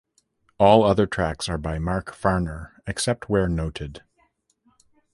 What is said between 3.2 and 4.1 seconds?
where noted.